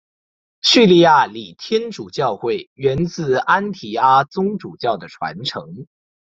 [0.61, 5.85] 叙利亚礼天主教会源自安提阿宗主教的传承。